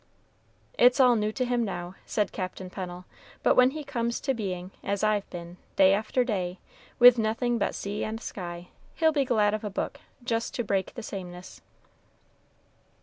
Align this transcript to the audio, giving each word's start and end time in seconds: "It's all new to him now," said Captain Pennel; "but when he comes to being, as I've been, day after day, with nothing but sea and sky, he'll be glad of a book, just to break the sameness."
"It's 0.79 0.99
all 0.99 1.15
new 1.15 1.31
to 1.33 1.45
him 1.45 1.63
now," 1.63 1.93
said 2.07 2.31
Captain 2.31 2.71
Pennel; 2.71 3.05
"but 3.43 3.53
when 3.55 3.69
he 3.69 3.83
comes 3.83 4.19
to 4.21 4.33
being, 4.33 4.71
as 4.83 5.03
I've 5.03 5.29
been, 5.29 5.57
day 5.75 5.93
after 5.93 6.23
day, 6.23 6.57
with 6.97 7.19
nothing 7.19 7.59
but 7.59 7.75
sea 7.75 8.03
and 8.03 8.19
sky, 8.19 8.69
he'll 8.95 9.11
be 9.11 9.25
glad 9.25 9.53
of 9.53 9.63
a 9.63 9.69
book, 9.69 9.99
just 10.23 10.55
to 10.55 10.63
break 10.63 10.95
the 10.95 11.03
sameness." 11.03 11.61